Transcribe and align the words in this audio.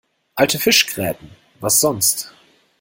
Alte 0.33 0.57
Fischgräten, 0.57 1.29
was 1.59 1.79
sonst? 1.79 2.33